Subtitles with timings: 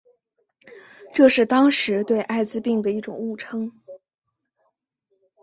[1.13, 3.71] 这是当时对艾滋病的一种误称。